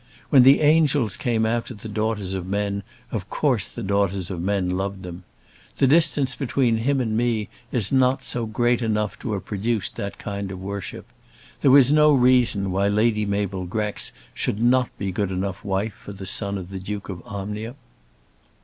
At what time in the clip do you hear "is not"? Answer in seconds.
7.71-8.27